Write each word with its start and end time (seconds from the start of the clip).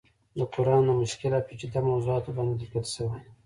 د 0.37 0.39
قرآن 0.53 0.81
د 0.87 0.91
مشکل 1.01 1.31
او 1.37 1.45
پيچيده 1.47 1.79
موضوعاتو 1.89 2.35
باندې 2.37 2.55
ليکلی 2.61 2.87
شوی 2.95 3.19